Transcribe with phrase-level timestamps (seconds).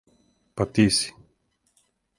[0.55, 1.15] Па ти си.